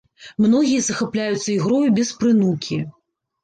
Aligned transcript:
Многія 0.45 0.81
захапляюцца 0.87 1.49
ігрою 1.59 1.95
без 2.01 2.17
прынукі. 2.25 2.85